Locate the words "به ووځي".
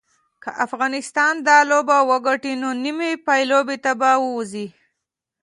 3.99-4.67